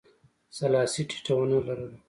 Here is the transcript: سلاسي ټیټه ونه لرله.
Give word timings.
سلاسي 0.57 1.01
ټیټه 1.09 1.33
ونه 1.37 1.59
لرله. 1.67 1.97